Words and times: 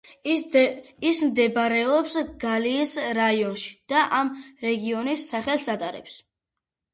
ის 1.09 1.17
მდებარეობს 1.25 2.15
გალის 2.43 2.93
რაიონში 3.19 3.69
და 3.93 4.01
ამ 4.21 4.33
რეგიონის 4.65 5.29
სახელს 5.35 5.69
ატარებს. 5.77 6.19